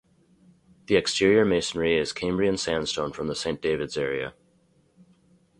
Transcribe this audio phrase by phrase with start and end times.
[0.87, 4.33] The exterior masonry is Cambrian sandstone from the St Davids area.